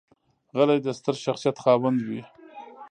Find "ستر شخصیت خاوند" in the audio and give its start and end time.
0.99-1.99